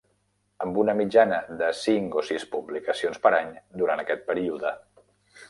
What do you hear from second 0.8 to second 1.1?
una